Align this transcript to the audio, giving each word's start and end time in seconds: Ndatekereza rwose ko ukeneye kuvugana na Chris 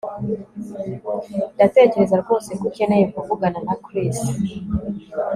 Ndatekereza 1.55 2.15
rwose 2.23 2.49
ko 2.59 2.63
ukeneye 2.69 3.05
kuvugana 3.13 3.59
na 3.67 3.75
Chris 3.83 4.17